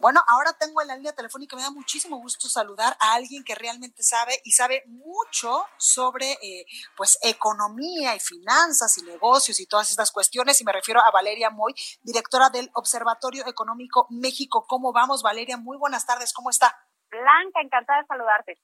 Bueno, 0.00 0.22
ahora 0.28 0.54
tengo 0.54 0.80
en 0.80 0.88
la 0.88 0.96
línea 0.96 1.12
telefónica, 1.12 1.56
me 1.56 1.62
da 1.62 1.70
muchísimo 1.70 2.16
gusto 2.16 2.48
saludar 2.48 2.96
a 3.00 3.12
alguien 3.12 3.44
que 3.44 3.54
realmente 3.54 4.02
sabe 4.02 4.40
y 4.44 4.52
sabe 4.52 4.82
mucho 4.86 5.66
sobre 5.76 6.32
eh, 6.42 6.64
pues 6.96 7.18
economía 7.22 8.16
y 8.16 8.20
finanzas 8.20 8.96
y 8.96 9.02
negocios 9.02 9.60
y 9.60 9.66
todas 9.66 9.90
estas 9.90 10.10
cuestiones 10.10 10.58
y 10.58 10.64
me 10.64 10.72
refiero 10.72 11.00
a 11.00 11.10
Valeria 11.10 11.50
Moy, 11.50 11.74
directora 12.00 12.48
del 12.48 12.70
Observatorio 12.72 13.46
Económico 13.46 14.06
México. 14.08 14.64
¿Cómo 14.66 14.94
vamos, 14.94 15.22
Valeria? 15.22 15.58
Muy 15.58 15.76
buenas 15.76 16.06
tardes, 16.06 16.32
¿cómo 16.32 16.48
está? 16.48 16.74
Blanca, 17.10 17.60
encantada 17.60 18.00
de 18.00 18.06
saludarte. 18.06 18.58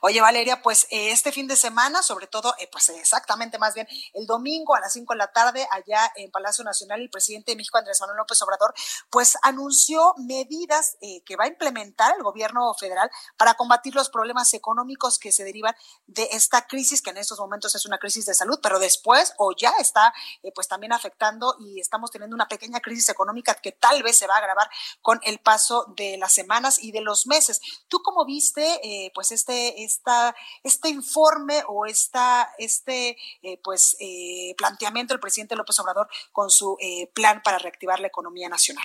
Oye, 0.00 0.20
Valeria, 0.20 0.62
pues 0.62 0.86
eh, 0.90 1.10
este 1.10 1.32
fin 1.32 1.48
de 1.48 1.56
semana, 1.56 2.02
sobre 2.04 2.28
todo, 2.28 2.54
eh, 2.58 2.68
pues 2.70 2.88
exactamente 2.90 3.58
más 3.58 3.74
bien 3.74 3.88
el 4.12 4.26
domingo 4.26 4.76
a 4.76 4.80
las 4.80 4.92
5 4.92 5.12
de 5.12 5.18
la 5.18 5.32
tarde, 5.32 5.66
allá 5.72 6.12
en 6.14 6.30
Palacio 6.30 6.62
Nacional, 6.62 7.00
el 7.00 7.10
presidente 7.10 7.50
de 7.50 7.56
México, 7.56 7.78
Andrés 7.78 8.00
Manuel 8.00 8.18
López 8.18 8.40
Obrador, 8.42 8.72
pues 9.10 9.36
anunció 9.42 10.14
medidas 10.18 10.96
eh, 11.00 11.22
que 11.24 11.34
va 11.34 11.44
a 11.44 11.48
implementar 11.48 12.14
el 12.16 12.22
gobierno 12.22 12.72
federal 12.74 13.10
para 13.36 13.54
combatir 13.54 13.96
los 13.96 14.08
problemas 14.08 14.54
económicos 14.54 15.18
que 15.18 15.32
se 15.32 15.42
derivan 15.42 15.74
de 16.06 16.28
esta 16.30 16.66
crisis, 16.68 17.02
que 17.02 17.10
en 17.10 17.16
estos 17.16 17.40
momentos 17.40 17.74
es 17.74 17.84
una 17.84 17.98
crisis 17.98 18.24
de 18.26 18.34
salud, 18.34 18.60
pero 18.62 18.78
después 18.78 19.34
o 19.38 19.52
ya 19.56 19.72
está 19.80 20.12
pues 20.54 20.68
también 20.68 20.92
afectando 20.92 21.56
y 21.58 21.80
estamos 21.80 22.10
teniendo 22.10 22.34
una 22.34 22.46
pequeña 22.46 22.80
crisis 22.80 23.08
económica 23.08 23.54
que 23.54 23.72
tal 23.72 24.02
vez 24.02 24.16
se 24.16 24.26
va 24.26 24.34
a 24.34 24.38
agravar 24.38 24.70
con 25.02 25.20
el 25.24 25.38
paso 25.40 25.86
de 25.96 26.16
las 26.18 26.32
semanas 26.32 26.78
y 26.80 26.92
de 26.92 27.00
los 27.00 27.26
meses. 27.26 27.60
¿Tú 27.88 28.00
cómo 28.02 28.24
viste 28.24 29.10
pues 29.14 29.32
este 29.32 29.87
esta, 29.88 30.34
este 30.62 30.88
informe 30.88 31.62
o 31.66 31.86
esta, 31.86 32.48
este 32.58 33.16
eh, 33.42 33.58
pues, 33.64 33.96
eh, 34.00 34.54
planteamiento 34.56 35.14
del 35.14 35.20
presidente 35.20 35.56
López 35.56 35.80
Obrador 35.80 36.08
con 36.30 36.50
su 36.50 36.76
eh, 36.80 37.10
plan 37.14 37.40
para 37.42 37.58
reactivar 37.58 37.98
la 38.00 38.08
economía 38.08 38.48
nacional? 38.48 38.84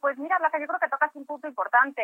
Pues 0.00 0.18
mira, 0.18 0.38
Blanca, 0.38 0.58
yo 0.58 0.66
creo 0.66 0.80
que 0.80 0.88
tocas 0.88 1.14
un 1.14 1.26
punto 1.26 1.46
importante. 1.46 2.02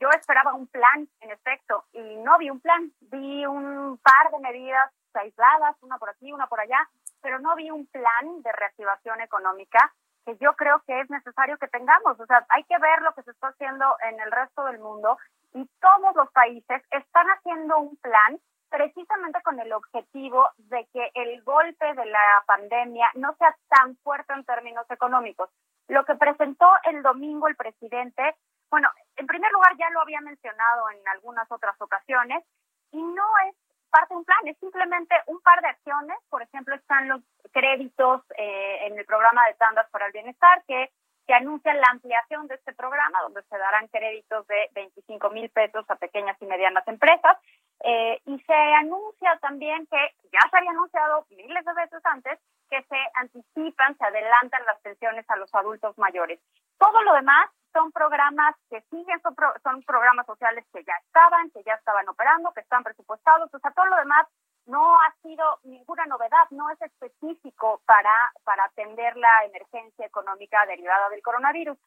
yo 0.00 0.08
esperaba 0.10 0.54
un 0.54 0.66
plan, 0.66 1.06
en 1.20 1.30
efecto, 1.30 1.84
y 1.92 2.16
no 2.16 2.38
vi 2.38 2.48
un 2.48 2.60
plan. 2.60 2.90
Vi 3.00 3.44
un 3.44 3.98
par 3.98 4.30
de 4.32 4.38
medidas 4.38 4.90
aisladas, 5.12 5.76
una 5.82 5.98
por 5.98 6.08
aquí, 6.08 6.32
una 6.32 6.46
por 6.46 6.60
allá, 6.60 6.88
pero 7.20 7.38
no 7.38 7.54
vi 7.56 7.70
un 7.70 7.86
plan 7.86 8.42
de 8.42 8.52
reactivación 8.52 9.20
económica 9.20 9.92
que 10.24 10.36
yo 10.38 10.54
creo 10.54 10.82
que 10.86 11.00
es 11.00 11.10
necesario 11.10 11.58
que 11.58 11.68
tengamos. 11.68 12.18
O 12.18 12.26
sea, 12.26 12.46
hay 12.48 12.64
que 12.64 12.78
ver 12.78 13.02
lo 13.02 13.12
que 13.14 13.22
se 13.22 13.32
está 13.32 13.48
haciendo 13.48 13.84
en 14.08 14.18
el 14.20 14.30
resto 14.30 14.64
del 14.64 14.78
mundo 14.78 15.18
y 15.54 15.68
todos 15.80 16.14
los 16.14 16.30
países 16.32 16.82
están 16.90 17.26
haciendo 17.28 17.78
un 17.78 17.96
plan 17.96 18.38
precisamente 18.68 19.42
con 19.42 19.58
el 19.58 19.72
objetivo 19.72 20.48
de 20.58 20.86
que 20.92 21.10
el 21.14 21.42
golpe 21.42 21.92
de 21.94 22.06
la 22.06 22.44
pandemia 22.46 23.10
no 23.14 23.34
sea 23.36 23.56
tan 23.68 23.96
fuerte 23.98 24.32
en 24.32 24.44
términos 24.44 24.86
económicos. 24.90 25.50
Lo 25.88 26.04
que 26.04 26.14
presentó 26.14 26.70
el 26.84 27.02
domingo 27.02 27.48
el 27.48 27.56
presidente, 27.56 28.36
bueno, 28.70 28.88
en 29.16 29.26
primer 29.26 29.50
lugar 29.50 29.76
ya 29.76 29.90
lo 29.90 30.00
había 30.00 30.20
mencionado 30.20 30.88
en 30.90 31.08
algunas 31.08 31.50
otras 31.50 31.74
ocasiones, 31.80 32.44
y 32.92 33.02
no 33.02 33.24
es 33.48 33.56
parte 33.90 34.14
de 34.14 34.18
un 34.18 34.24
plan, 34.24 34.38
es 34.46 34.58
simplemente 34.58 35.14
un 35.26 35.40
par 35.40 35.60
de 35.60 35.68
acciones. 35.68 36.16
Por 36.28 36.42
ejemplo, 36.42 36.74
están 36.74 37.08
los 37.08 37.22
créditos 37.52 38.22
eh, 38.36 38.86
en 38.86 38.98
el 38.98 39.04
programa 39.04 39.46
de 39.46 39.54
tandas 39.54 39.88
para 39.90 40.06
el 40.06 40.12
bienestar, 40.12 40.62
que 40.66 40.90
se 41.30 41.34
anuncia 41.34 41.72
la 41.74 41.86
ampliación 41.92 42.48
de 42.48 42.56
este 42.56 42.72
programa, 42.72 43.20
donde 43.22 43.44
se 43.44 43.56
darán 43.56 43.86
créditos 43.86 44.44
de 44.48 44.68
25 44.74 45.30
mil 45.30 45.48
pesos 45.50 45.88
a 45.88 45.94
pequeñas 45.94 46.36
y 46.40 46.44
medianas 46.44 46.82
empresas. 46.88 47.36
Eh, 47.84 48.20
y 48.26 48.36
se 48.40 48.52
anuncia 48.52 49.38
también 49.40 49.86
que, 49.86 49.96
ya 50.32 50.40
se 50.50 50.56
había 50.56 50.70
anunciado 50.70 51.24
miles 51.30 51.64
de 51.64 51.72
veces 51.74 52.00
antes, 52.04 52.36
que 52.68 52.82
se 52.82 52.96
anticipan, 53.14 53.96
se 53.96 54.04
adelantan 54.06 54.66
las 54.66 54.80
pensiones 54.80 55.24
a 55.30 55.36
los 55.36 55.54
adultos 55.54 55.96
mayores. 55.98 56.40
Todo 56.78 57.00
lo 57.02 57.12
demás 57.12 57.48
son 57.72 57.92
programas 57.92 58.56
que 58.68 58.80
siguen, 58.90 59.22
son, 59.22 59.36
son 59.62 59.84
programas 59.84 60.26
sociales 60.26 60.64
que 60.72 60.82
ya 60.82 60.94
estaban, 61.06 61.48
que 61.52 61.62
ya 61.62 61.74
estaban 61.74 62.08
operando, 62.08 62.52
que 62.54 62.62
están 62.62 62.82
presupuestados, 62.82 63.54
o 63.54 63.58
sea, 63.60 63.70
todo 63.70 63.86
lo 63.86 63.96
demás 63.98 64.26
no 64.66 64.94
ha 64.96 65.14
sido 65.22 65.44
ninguna 65.64 66.06
novedad, 66.06 66.48
no 66.50 66.70
es 66.70 66.80
específico 66.82 67.82
para, 67.86 68.32
para 68.44 68.64
atender 68.64 69.16
la 69.16 69.44
emergencia 69.44 70.06
económica 70.06 70.64
derivada 70.66 71.08
del 71.08 71.22
coronavirus. 71.22 71.78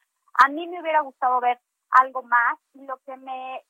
A 0.44 0.48
mí 0.48 0.66
me 0.66 0.80
hubiera 0.80 1.00
gustado 1.00 1.40
ver 1.40 1.60
algo 1.90 2.22
más 2.22 2.58
y 2.74 2.84
lo 2.84 2.98
que 3.06 3.16
me, 3.16 3.62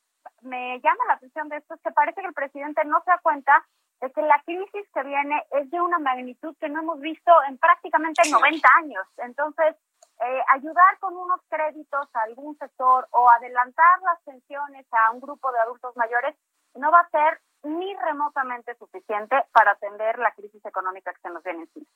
me 0.42 0.80
llama 0.80 1.04
la 1.06 1.14
atención 1.14 1.48
de 1.48 1.58
esto 1.58 1.74
es 1.74 1.80
que 1.82 1.92
parece 1.92 2.20
que 2.20 2.28
el 2.28 2.34
presidente 2.34 2.84
no 2.84 3.02
se 3.04 3.10
da 3.10 3.18
cuenta 3.18 3.64
de 4.00 4.10
que 4.12 4.22
la 4.22 4.40
crisis 4.44 4.88
que 4.92 5.02
viene 5.02 5.42
es 5.52 5.70
de 5.70 5.80
una 5.80 5.98
magnitud 5.98 6.56
que 6.58 6.68
no 6.68 6.80
hemos 6.80 7.00
visto 7.00 7.32
en 7.48 7.58
prácticamente 7.58 8.22
90 8.28 8.68
años. 8.78 9.06
Entonces, 9.18 9.76
eh, 10.20 10.42
ayudar 10.48 10.98
con 11.00 11.16
unos 11.16 11.40
créditos 11.48 12.08
a 12.14 12.22
algún 12.22 12.56
sector 12.58 13.06
o 13.10 13.30
adelantar 13.30 14.00
las 14.02 14.20
pensiones 14.22 14.86
a 14.92 15.10
un 15.10 15.20
grupo 15.20 15.50
de 15.52 15.58
adultos 15.58 15.96
mayores 15.96 16.36
no 16.74 16.90
va 16.90 17.00
a 17.00 17.10
ser 17.10 17.40
ni 17.64 17.94
remotamente 17.96 18.76
suficiente 18.78 19.36
para 19.52 19.72
atender 19.72 20.18
la 20.18 20.32
crisis 20.32 20.64
económica 20.64 21.12
que 21.12 21.20
se 21.20 21.30
nos 21.30 21.42
viene 21.42 21.62
encima. 21.62 21.86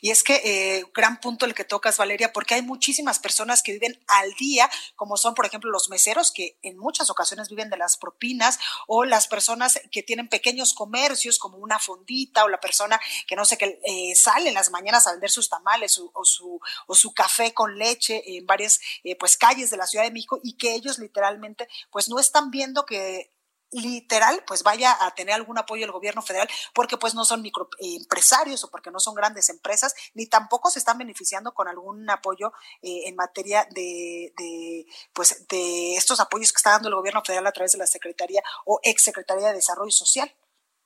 Y 0.00 0.10
es 0.10 0.22
que 0.22 0.40
eh, 0.44 0.84
gran 0.94 1.20
punto 1.20 1.46
el 1.46 1.54
que 1.54 1.64
tocas, 1.64 1.96
Valeria, 1.96 2.32
porque 2.32 2.54
hay 2.54 2.62
muchísimas 2.62 3.18
personas 3.18 3.62
que 3.62 3.72
viven 3.72 3.98
al 4.06 4.32
día, 4.34 4.68
como 4.94 5.16
son, 5.16 5.34
por 5.34 5.46
ejemplo, 5.46 5.70
los 5.70 5.88
meseros, 5.88 6.32
que 6.32 6.58
en 6.62 6.76
muchas 6.78 7.10
ocasiones 7.10 7.48
viven 7.48 7.70
de 7.70 7.78
las 7.78 7.96
propinas, 7.96 8.58
o 8.86 9.04
las 9.04 9.26
personas 9.26 9.80
que 9.90 10.02
tienen 10.02 10.28
pequeños 10.28 10.74
comercios, 10.74 11.38
como 11.38 11.56
una 11.56 11.78
fondita, 11.78 12.44
o 12.44 12.48
la 12.48 12.60
persona 12.60 13.00
que 13.26 13.36
no 13.36 13.44
sé, 13.44 13.56
que 13.56 13.80
eh, 13.84 14.14
sale 14.14 14.48
en 14.48 14.54
las 14.54 14.70
mañanas 14.70 15.06
a 15.06 15.12
vender 15.12 15.30
sus 15.30 15.48
tamales 15.48 15.98
o, 15.98 16.24
su, 16.24 16.60
o 16.86 16.94
su 16.94 17.14
café 17.14 17.54
con 17.54 17.78
leche 17.78 18.22
en 18.36 18.46
varias 18.46 18.80
eh, 19.02 19.16
pues 19.16 19.36
calles 19.36 19.70
de 19.70 19.76
la 19.76 19.86
Ciudad 19.86 20.04
de 20.04 20.12
México, 20.12 20.38
y 20.42 20.56
que 20.56 20.74
ellos 20.74 20.98
literalmente 20.98 21.68
pues 21.90 22.08
no 22.08 22.18
están 22.18 22.50
viendo 22.50 22.84
que 22.84 23.33
literal 23.82 24.42
pues 24.46 24.62
vaya 24.62 24.96
a 25.00 25.10
tener 25.14 25.34
algún 25.34 25.58
apoyo 25.58 25.82
del 25.82 25.92
gobierno 25.92 26.22
federal 26.22 26.48
porque 26.72 26.96
pues 26.96 27.14
no 27.14 27.24
son 27.24 27.42
microempresarios 27.42 28.64
o 28.64 28.70
porque 28.70 28.90
no 28.90 29.00
son 29.00 29.14
grandes 29.14 29.48
empresas 29.48 29.94
ni 30.14 30.26
tampoco 30.26 30.70
se 30.70 30.78
están 30.78 30.98
beneficiando 30.98 31.52
con 31.52 31.68
algún 31.68 32.08
apoyo 32.08 32.52
eh, 32.82 33.02
en 33.06 33.16
materia 33.16 33.66
de, 33.70 34.32
de, 34.36 34.86
pues 35.12 35.46
de 35.48 35.96
estos 35.96 36.20
apoyos 36.20 36.52
que 36.52 36.58
está 36.58 36.70
dando 36.70 36.88
el 36.88 36.94
gobierno 36.94 37.22
federal 37.24 37.46
a 37.46 37.52
través 37.52 37.72
de 37.72 37.78
la 37.78 37.86
Secretaría 37.86 38.42
o 38.64 38.80
ex 38.82 39.02
Secretaría 39.02 39.48
de 39.48 39.54
Desarrollo 39.54 39.90
Social. 39.90 40.30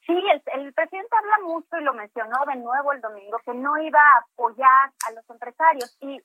Sí, 0.06 0.14
el, 0.14 0.42
el, 0.58 0.72
presidente 0.72 1.14
habla 1.14 1.46
mucho 1.46 1.76
y 1.78 1.84
lo 1.84 1.92
mencionó 1.92 2.38
de 2.46 2.56
nuevo 2.56 2.92
el 2.92 3.00
domingo, 3.02 3.38
que 3.44 3.52
no 3.52 3.76
iba 3.76 4.00
a 4.00 4.20
apoyar 4.20 4.92
a 5.06 5.12
los 5.12 5.28
empresarios. 5.28 5.94
Y 6.00 6.18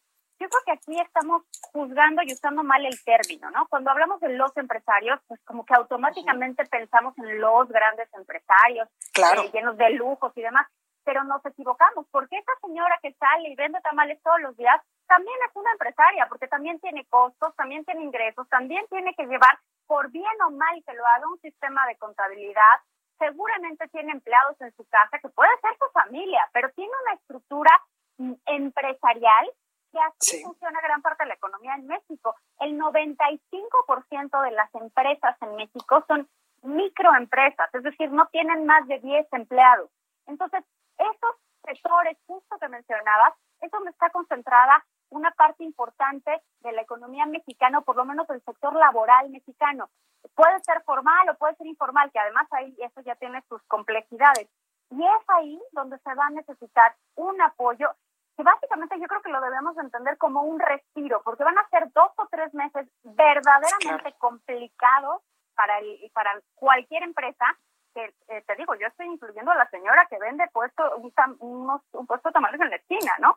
yo 0.44 0.50
creo 0.50 0.62
que 0.66 0.72
aquí 0.74 1.00
estamos 1.00 1.44
juzgando 1.72 2.22
y 2.24 2.34
usando 2.34 2.64
mal 2.64 2.86
el 2.86 3.02
término, 3.06 3.50
¿no? 3.52 3.66
Cuando 3.70 3.92
hablamos 3.92 4.20
de 4.20 4.36
los 4.36 4.56
empresarios, 4.58 5.20
pues 5.28 5.40
como 5.46 5.66
que 5.66 5.74
automáticamente 5.74 6.66
pensamos 6.66 7.18
en 7.18 7.40
los 7.40 7.70
grandes 7.70 8.10
empresarios, 8.14 8.90
claro. 9.14 9.44
Eh, 9.44 9.52
llenos 9.54 9.78
de 9.78 9.92
lujos 9.92 10.34
y 10.36 10.42
demás, 10.42 10.68
pero 11.06 11.24
nos 11.24 11.46
equivocamos, 11.46 12.06
porque 12.12 12.38
esta 12.38 12.52
señora 12.62 13.00
que 13.02 13.14
sale 13.14 13.50
y 13.50 13.56
vende 13.56 13.80
tamales 13.82 14.22
todos 14.22 14.42
los 14.42 14.58
días 14.58 14.82
también 15.08 15.38
es 15.48 15.56
una 15.56 15.72
empresaria, 15.72 16.28
porque 16.28 16.48
también 16.48 16.78
tiene 16.82 17.06
costos, 17.06 17.56
también 17.56 17.86
tiene 17.86 18.04
ingresos, 18.04 18.48
también 18.50 18.86
tiene 18.90 19.14
que 19.16 19.26
llevar, 19.26 19.60
por 19.88 20.12
bien 20.12 20.42
o 20.46 20.52
mal 20.52 20.84
que 20.86 20.94
lo 20.94 21.08
haga, 21.08 21.28
un 21.28 21.40
sistema 21.40 21.88
de 21.88 21.96
contabilidad, 21.98 22.78
seguramente 23.18 23.88
tiene 23.90 24.12
empleados 24.12 24.60
en 24.60 24.76
su 24.76 24.86
casa, 24.90 25.20
que 25.20 25.30
puede 25.30 25.52
ser 25.62 25.72
su 25.80 25.90
familia, 25.94 26.50
pero 26.52 26.70
tiene 26.72 26.92
una 27.06 27.14
estructura 27.14 27.72
mm, 28.18 28.34
empresarial 28.46 29.50
que 29.94 30.00
así 30.00 30.44
funciona 30.44 30.82
gran 30.82 31.02
parte 31.02 31.24
de 31.24 31.30
la 31.30 31.36
economía 31.36 31.76
en 31.76 31.86
México. 31.86 32.36
El 32.60 32.80
95% 32.80 34.42
de 34.42 34.52
las 34.52 34.74
empresas 34.76 35.38
en 35.42 35.56
México 35.56 36.04
son 36.08 36.28
microempresas, 36.64 37.70
es 37.74 37.84
decir, 37.84 38.12
no 38.12 38.28
tienen 38.28 38.66
más 38.66 38.88
de 38.88 39.00
10 39.00 39.28
empleados. 39.34 39.90
Entonces, 40.26 40.64
esos 40.98 41.36
sectores 41.64 42.18
justo 42.26 42.58
que 42.60 42.68
mencionabas, 42.68 43.34
es 43.62 43.72
donde 43.72 43.92
está 43.92 44.10
concentrada 44.10 44.84
una 45.10 45.32
parte 45.32 45.64
importante 45.64 46.42
de 46.62 46.72
la 46.72 46.82
economía 46.82 47.26
mexicana, 47.26 47.80
o 47.80 47.84
por 47.84 47.96
lo 47.96 48.06
menos 48.06 48.28
del 48.28 48.42
sector 48.44 48.74
laboral 48.76 49.30
mexicano. 49.30 49.90
Puede 50.36 50.60
ser 50.62 50.82
formal 50.84 51.30
o 51.30 51.36
puede 51.36 51.56
ser 51.56 51.68
informal, 51.68 52.12
que 52.12 52.20
además 52.20 52.48
ahí 52.52 52.76
eso 52.80 53.02
ya 53.02 53.16
tiene 53.16 53.42
sus 53.48 53.62
complejidades. 53.64 54.50
Y 54.90 55.04
es 55.04 55.30
ahí 55.30 55.62
donde 55.72 55.98
se 56.00 56.14
va 56.16 56.26
a 56.26 56.32
necesitar 56.32 56.96
un 57.16 57.40
apoyo 57.42 57.90
que 58.36 58.44
básicamente 58.44 59.00
yo 59.00 59.08
creo 59.08 59.22
que 59.22 59.30
lo 59.30 59.42
debemos 59.42 59.78
entender 59.78 60.18
como 60.18 60.44
un 60.44 60.60
respiro, 60.60 61.22
porque 61.24 61.44
van 61.44 61.58
a 61.58 61.68
ser 61.70 61.92
dos 61.94 62.12
o 62.18 62.28
tres 62.32 62.54
meses 62.54 62.88
verdaderamente 63.04 64.14
complicados 64.18 65.22
para, 65.56 65.80
el, 65.80 66.12
para 66.14 66.40
cualquier 66.56 67.04
empresa, 67.04 67.46
que 67.94 68.14
eh, 68.28 68.44
te 68.48 68.56
digo, 68.56 68.74
yo 68.76 68.88
estoy 68.88 69.06
incluyendo 69.06 69.52
a 69.52 69.56
la 69.56 69.70
señora 69.70 70.08
que 70.10 70.18
vende 70.18 70.50
puesto, 70.52 70.84
un, 70.98 71.14
unos, 71.40 71.82
un 71.92 72.08
puesto 72.08 72.30
de 72.30 72.34
tamales 72.34 72.60
en 72.60 72.72
la 72.72 72.76
esquina, 72.78 73.14
¿no? 73.20 73.36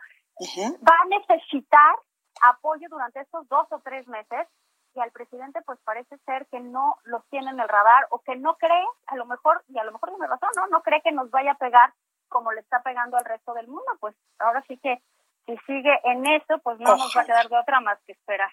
Va 0.83 0.97
a 1.03 1.07
necesitar 1.07 1.97
apoyo 2.43 2.89
durante 2.89 3.21
estos 3.21 3.47
dos 3.49 3.67
o 3.71 3.81
tres 3.81 4.07
meses 4.09 4.47
y 4.95 5.01
al 5.01 5.11
presidente 5.11 5.61
pues 5.63 5.79
parece 5.85 6.17
ser 6.25 6.47
que 6.47 6.61
no 6.61 6.97
los 7.05 7.23
tiene 7.29 7.51
en 7.51 7.61
el 7.61 7.69
radar 7.69 8.07
o 8.11 8.21
que 8.21 8.35
no 8.37 8.57
cree, 8.57 8.87
a 9.07 9.17
lo 9.17 9.27
mejor, 9.27 9.63
y 9.69 9.79
a 9.79 9.85
lo 9.85 9.93
mejor 9.93 10.09
tiene 10.11 10.27
razón, 10.27 10.49
¿no? 10.57 10.67
No 10.69 10.83
cree 10.83 11.03
que 11.03 11.13
nos 11.13 11.31
vaya 11.31 11.53
a 11.53 11.59
pegar 11.59 11.93
como 12.29 12.53
le 12.53 12.61
está 12.61 12.83
pegando 12.83 13.17
al 13.17 13.25
resto 13.25 13.55
del 13.55 13.69
mundo, 13.69 13.87
pues 14.01 14.15
ahora 14.39 14.65
sí 14.69 14.79
que 14.83 15.03
si 15.47 15.57
sigue 15.67 15.93
en 16.05 16.27
eso, 16.27 16.59
pues 16.63 16.79
no 16.81 16.97
nos 16.97 17.17
va 17.17 17.23
a 17.23 17.25
quedar 17.25 17.49
de 17.49 17.57
otra 17.57 17.81
más 17.81 17.99
que 18.07 18.13
esperar. 18.13 18.51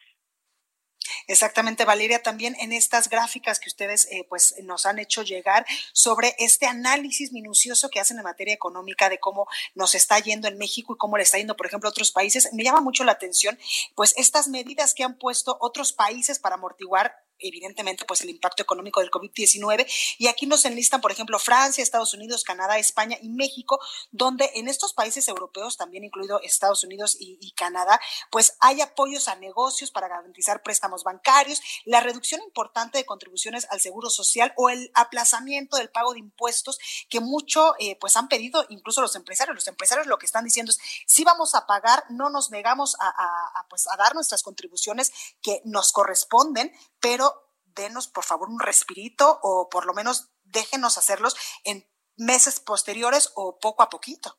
Exactamente, 1.27 1.85
Valeria, 1.85 2.21
también 2.21 2.55
en 2.59 2.73
estas 2.73 3.09
gráficas 3.09 3.59
que 3.59 3.69
ustedes 3.69 4.07
eh, 4.11 4.25
pues 4.27 4.55
nos 4.63 4.85
han 4.85 4.99
hecho 4.99 5.23
llegar 5.23 5.65
sobre 5.93 6.35
este 6.37 6.65
análisis 6.65 7.31
minucioso 7.31 7.89
que 7.89 7.99
hacen 7.99 8.17
en 8.17 8.23
materia 8.23 8.53
económica 8.53 9.09
de 9.09 9.19
cómo 9.19 9.47
nos 9.73 9.95
está 9.95 10.19
yendo 10.19 10.47
en 10.47 10.57
México 10.57 10.93
y 10.93 10.97
cómo 10.97 11.17
le 11.17 11.23
está 11.23 11.37
yendo, 11.37 11.55
por 11.55 11.65
ejemplo, 11.65 11.87
a 11.87 11.91
otros 11.91 12.11
países, 12.11 12.49
me 12.53 12.63
llama 12.63 12.81
mucho 12.81 13.03
la 13.03 13.13
atención 13.13 13.57
pues 13.95 14.13
estas 14.17 14.47
medidas 14.47 14.93
que 14.93 15.03
han 15.03 15.17
puesto 15.17 15.57
otros 15.61 15.93
países 15.93 16.39
para 16.39 16.55
amortiguar 16.55 17.15
evidentemente 17.43 18.05
pues 18.05 18.21
el 18.21 18.29
impacto 18.29 18.63
económico 18.63 18.99
del 18.99 19.11
COVID-19 19.11 19.85
y 20.17 20.27
aquí 20.27 20.45
nos 20.45 20.65
enlistan 20.65 21.01
por 21.01 21.11
ejemplo 21.11 21.37
Francia, 21.39 21.83
Estados 21.83 22.13
Unidos, 22.13 22.43
Canadá, 22.43 22.77
España 22.77 23.17
y 23.21 23.29
México, 23.29 23.79
donde 24.11 24.49
en 24.55 24.67
estos 24.67 24.93
países 24.93 25.27
europeos, 25.27 25.77
también 25.77 26.03
incluido 26.03 26.39
Estados 26.41 26.83
Unidos 26.83 27.15
y, 27.19 27.51
Canadá, 27.55 27.99
pues 28.31 28.55
hay 28.59 28.81
apoyos 28.81 29.27
a 29.27 29.35
negocios 29.35 29.91
para 29.91 30.07
garantizar 30.07 30.63
préstamos 30.63 31.03
bancarios, 31.03 31.61
la 31.85 31.99
reducción 31.99 32.41
importante 32.41 32.97
de 32.97 33.05
contribuciones 33.05 33.67
al 33.69 33.79
seguro 33.79 34.09
social 34.09 34.53
o 34.57 34.69
el 34.69 34.91
aplazamiento 34.93 35.77
del 35.77 35.89
pago 35.89 36.13
de 36.13 36.19
impuestos 36.19 36.79
que 37.09 37.19
mucho 37.19 37.75
eh, 37.79 37.97
pues 37.99 38.17
han 38.17 38.27
pedido 38.27 38.65
incluso 38.69 39.01
los 39.01 39.15
empresarios. 39.15 39.55
Los 39.55 39.67
empresarios 39.67 40.07
lo 40.07 40.17
que 40.17 40.25
están 40.25 40.45
diciendo 40.45 40.71
es 40.71 40.79
si 41.05 41.23
vamos 41.23 41.55
a 41.55 41.65
pagar, 41.67 42.03
no 42.09 42.29
nos 42.29 42.49
negamos 42.49 42.95
a, 42.99 43.65
pues 43.69 43.87
a 43.87 43.95
dar 43.97 44.15
nuestras 44.15 44.43
contribuciones 44.43 45.11
que 45.41 45.61
nos 45.65 45.91
corresponden, 45.91 46.71
pero 47.03 47.33
denos 47.75 48.07
por 48.07 48.23
favor 48.23 48.49
un 48.49 48.61
respirito 48.61 49.39
o 49.43 49.67
por 49.69 49.85
lo 49.85 49.93
menos 49.93 50.33
déjenos 50.45 50.97
hacerlos 50.97 51.35
en 51.65 51.83
meses 52.15 52.61
posteriores 52.61 53.33
o 53.35 53.59
poco 53.59 53.83
a 53.83 53.89
poquito. 53.89 54.31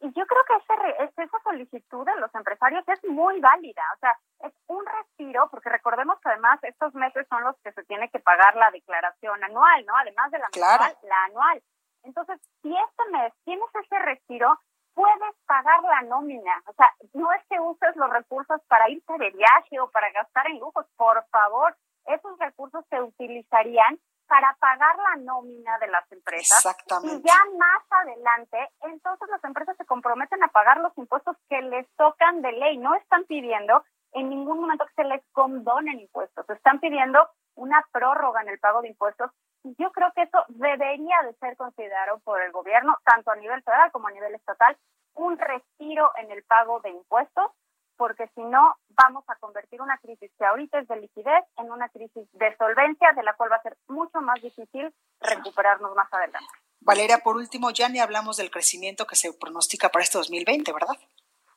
Y 0.00 0.12
yo 0.12 0.24
creo 0.26 0.44
que 0.46 0.56
ese, 0.56 1.12
esa 1.22 1.38
solicitud 1.42 2.04
de 2.06 2.20
los 2.20 2.32
empresarios 2.34 2.86
es 2.88 3.02
muy 3.04 3.40
válida, 3.40 3.82
o 3.96 3.98
sea, 3.98 4.18
es 4.40 4.52
un 4.66 4.84
respiro, 4.84 5.48
porque 5.50 5.70
recordemos 5.70 6.20
que 6.20 6.28
además 6.28 6.58
estos 6.62 6.94
meses 6.94 7.26
son 7.28 7.42
los 7.42 7.56
que 7.64 7.72
se 7.72 7.82
tiene 7.84 8.10
que 8.10 8.18
pagar 8.18 8.54
la 8.56 8.70
declaración 8.70 9.42
anual, 9.42 9.86
¿no? 9.86 9.96
Además 9.96 10.30
de 10.30 10.38
la 10.38 10.48
mensual, 10.52 10.98
la 11.02 11.24
anual. 11.24 11.62
Entonces, 12.02 12.38
si 12.60 12.76
este 12.76 13.10
mes 13.12 13.32
tienes 13.44 13.68
ese 13.74 13.98
respiro, 14.00 14.58
puedes 14.94 15.34
pagar 15.46 15.82
la 15.82 16.02
nómina. 16.02 16.62
O 16.66 16.72
sea, 16.74 16.92
no 17.14 17.32
es 17.32 17.42
que 17.48 17.58
uses 17.58 17.96
los 17.96 18.10
recursos 18.10 18.60
para 18.68 18.90
irte 18.90 19.12
de 19.18 19.30
viaje 19.30 19.80
o 19.80 19.90
para 19.90 20.10
gastar 20.12 20.46
en 20.48 20.58
lujos, 20.58 20.86
por 20.96 21.24
favor, 21.30 21.74
esos 22.06 22.38
recursos 22.38 22.84
se 22.90 23.00
utilizarían 23.00 23.98
para 24.26 24.56
pagar 24.58 24.96
la 24.96 25.16
nómina 25.22 25.78
de 25.78 25.88
las 25.88 26.10
empresas. 26.10 26.64
Exactamente. 26.64 27.16
Y 27.16 27.22
ya 27.22 27.38
más 27.58 27.82
adelante, 27.90 28.70
entonces 28.82 29.28
las 29.28 29.44
empresas 29.44 29.76
se 29.76 29.84
comprometen 29.84 30.42
a 30.42 30.48
pagar 30.48 30.80
los 30.80 30.96
impuestos 30.96 31.36
que 31.48 31.60
les 31.62 31.86
tocan 31.96 32.42
de 32.42 32.52
ley. 32.52 32.78
No 32.78 32.94
están 32.94 33.24
pidiendo 33.24 33.84
en 34.12 34.30
ningún 34.30 34.60
momento 34.60 34.86
que 34.86 35.02
se 35.02 35.08
les 35.08 35.22
condonen 35.32 36.00
impuestos. 36.00 36.48
Están 36.48 36.80
pidiendo 36.80 37.28
una 37.56 37.86
prórroga 37.92 38.42
en 38.42 38.48
el 38.48 38.58
pago 38.58 38.82
de 38.82 38.88
impuestos. 38.88 39.30
Y 39.62 39.74
yo 39.78 39.90
creo 39.92 40.12
que 40.14 40.22
eso 40.22 40.44
debería 40.48 41.16
de 41.24 41.34
ser 41.34 41.56
considerado 41.56 42.18
por 42.20 42.40
el 42.42 42.52
gobierno, 42.52 42.96
tanto 43.04 43.30
a 43.30 43.36
nivel 43.36 43.62
federal 43.62 43.90
como 43.92 44.08
a 44.08 44.12
nivel 44.12 44.34
estatal, 44.34 44.76
un 45.14 45.38
respiro 45.38 46.10
en 46.16 46.30
el 46.30 46.42
pago 46.44 46.80
de 46.80 46.90
impuestos 46.90 47.50
porque 47.96 48.28
si 48.34 48.42
no 48.42 48.74
vamos 48.96 49.24
a 49.28 49.36
convertir 49.36 49.80
una 49.80 49.98
crisis 49.98 50.30
que 50.38 50.44
ahorita 50.44 50.78
es 50.78 50.88
de 50.88 50.96
liquidez 50.96 51.44
en 51.56 51.70
una 51.70 51.88
crisis 51.88 52.26
de 52.32 52.56
solvencia 52.56 53.12
de 53.12 53.22
la 53.22 53.34
cual 53.34 53.52
va 53.52 53.56
a 53.56 53.62
ser 53.62 53.76
mucho 53.88 54.20
más 54.20 54.40
difícil 54.40 54.92
recuperarnos 55.20 55.94
más 55.94 56.12
adelante. 56.12 56.48
Valeria, 56.80 57.18
por 57.18 57.36
último, 57.36 57.70
ya 57.70 57.88
ni 57.88 57.98
hablamos 57.98 58.36
del 58.36 58.50
crecimiento 58.50 59.06
que 59.06 59.16
se 59.16 59.32
pronostica 59.32 59.88
para 59.88 60.02
este 60.02 60.18
2020, 60.18 60.72
¿verdad? 60.72 60.96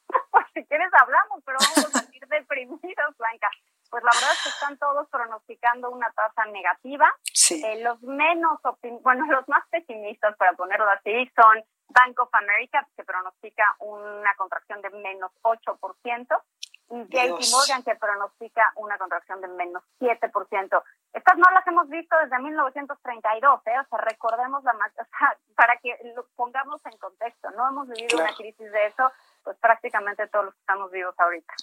pues 0.32 0.46
si 0.54 0.64
quieres 0.66 0.90
hablamos, 0.94 1.44
pero 1.46 1.58
vamos 1.60 1.96
a 1.96 2.00
salir 2.00 2.26
deprimidos, 2.28 3.18
Blanca. 3.18 3.50
Pues 3.90 4.04
la 4.04 4.12
verdad 4.14 4.32
es 4.34 4.44
que 4.44 4.50
están 4.50 4.78
todos 4.78 5.08
pronosticando 5.10 5.90
una 5.90 6.12
tasa 6.12 6.46
negativa. 6.48 7.08
Sí. 7.34 7.64
Eh, 7.64 7.82
los 7.84 8.02
menos, 8.02 8.60
bueno, 9.02 9.26
los 9.28 9.48
más 9.48 9.66
pesimistas, 9.70 10.36
para 10.36 10.54
ponerlo 10.54 10.90
así, 10.90 11.32
son 11.36 11.64
Bank 11.90 12.20
of 12.20 12.30
America, 12.34 12.86
que 12.96 13.04
pronostica 13.04 13.64
una 13.80 14.34
contracción 14.36 14.82
de 14.82 14.90
menos 14.90 15.32
8%, 15.42 16.42
y 16.90 17.04
JP 17.04 17.40
Morgan, 17.52 17.84
que 17.84 17.96
pronostica 17.96 18.72
una 18.76 18.98
contracción 18.98 19.42
de 19.42 19.48
menos 19.50 19.84
7%. 20.00 20.84
Estas 21.14 21.38
no 21.38 21.52
las 21.54 21.68
hemos 21.68 21.90
visto 21.90 22.16
desde 22.24 22.40
1932, 22.40 23.62
¿eh? 23.66 23.72
o 23.80 23.90
sea, 23.90 24.00
recordemos 24.00 24.64
la 24.64 24.72
o 24.74 25.06
sea, 25.18 25.38
para 25.56 25.78
que 25.78 25.98
lo 26.16 26.26
pongamos 26.36 26.80
en 26.86 26.98
contexto, 26.98 27.50
no 27.52 27.68
hemos 27.68 27.88
vivido 27.90 28.18
una 28.18 28.34
crisis 28.36 28.72
de 28.72 28.88
eso, 28.88 29.12
pues 29.44 29.58
prácticamente 29.58 30.28
todos 30.28 30.46
los 30.46 30.54
que 30.54 30.60
estamos 30.62 30.92
vivos 30.92 31.16
ahorita. 31.18 31.54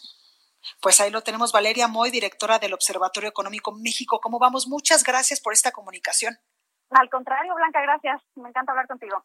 Pues 0.81 1.00
ahí 1.00 1.11
lo 1.11 1.23
tenemos, 1.23 1.53
Valeria 1.53 1.88
Moy, 1.88 2.11
directora 2.11 2.59
del 2.59 2.75
Observatorio 2.75 3.29
Económico 3.29 3.73
México. 3.73 4.20
¿Cómo 4.20 4.38
vamos? 4.38 4.67
Muchas 4.67 5.05
gracias 5.05 5.41
por 5.41 5.53
esta 5.53 5.73
comunicación. 5.73 6.37
Al 6.91 7.11
contrario, 7.11 7.55
Blanca, 7.55 7.82
gracias. 7.82 8.23
Me 8.37 8.49
encanta 8.49 8.73
hablar 8.73 8.87
contigo. 8.87 9.25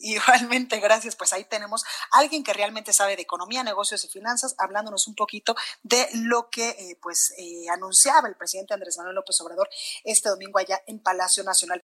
Igualmente, 0.00 0.78
gracias. 0.80 1.16
Pues 1.16 1.32
ahí 1.32 1.44
tenemos 1.44 1.84
a 2.12 2.18
alguien 2.18 2.44
que 2.44 2.52
realmente 2.52 2.92
sabe 2.92 3.16
de 3.16 3.22
economía, 3.22 3.62
negocios 3.62 4.04
y 4.04 4.08
finanzas, 4.08 4.54
hablándonos 4.58 5.06
un 5.08 5.14
poquito 5.14 5.56
de 5.82 6.08
lo 6.14 6.48
que 6.50 6.68
eh, 6.70 6.98
pues 7.02 7.32
eh, 7.38 7.68
anunciaba 7.72 8.28
el 8.28 8.36
presidente 8.36 8.74
Andrés 8.74 8.96
Manuel 8.98 9.16
López 9.16 9.40
Obrador 9.40 9.68
este 10.04 10.28
domingo 10.28 10.58
allá 10.58 10.80
en 10.86 11.00
Palacio 11.00 11.42
Nacional. 11.44 11.82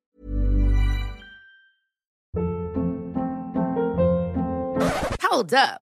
Hold 5.28 5.54
up. 5.54 5.85